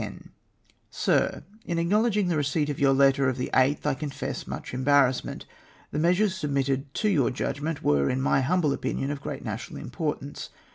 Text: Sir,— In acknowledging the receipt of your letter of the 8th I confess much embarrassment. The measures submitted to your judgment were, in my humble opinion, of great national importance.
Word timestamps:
Sir,— 0.89 1.43
In 1.65 1.77
acknowledging 1.77 2.27
the 2.27 2.35
receipt 2.35 2.69
of 2.71 2.79
your 2.79 2.91
letter 2.91 3.29
of 3.29 3.37
the 3.37 3.51
8th 3.53 3.85
I 3.85 3.93
confess 3.93 4.47
much 4.47 4.73
embarrassment. 4.73 5.45
The 5.91 5.99
measures 5.99 6.33
submitted 6.35 6.91
to 6.95 7.09
your 7.09 7.29
judgment 7.29 7.83
were, 7.83 8.09
in 8.09 8.19
my 8.19 8.41
humble 8.41 8.73
opinion, 8.73 9.11
of 9.11 9.21
great 9.21 9.45
national 9.45 9.79
importance. 9.79 10.49